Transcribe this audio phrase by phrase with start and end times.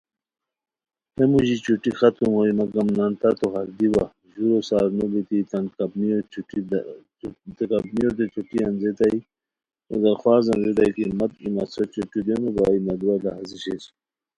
[1.15, 5.65] ہے موژی تتو چھٹی ختم ہوئے، مگم نان تتو ہردی وا، ژورو سار نوبیتی تان
[5.77, 6.63] کمپنیوتین چھٹیو
[10.05, 13.83] درخواست انځئیتائے کی مت ای مسو چھٹی خور دیونوبائے، مہ دُورا لہازی شیر